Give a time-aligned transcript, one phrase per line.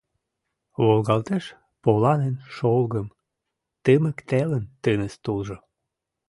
[0.83, 1.45] Волгалтеш
[1.83, 3.07] поланын шолгым—
[3.83, 5.57] Тымык телын тыныс тулжо.